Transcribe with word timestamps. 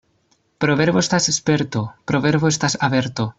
Proverbo 0.63 1.03
estas 1.05 1.27
sperto, 1.39 1.83
proverbo 2.13 2.51
estas 2.55 2.79
averto. 2.89 3.29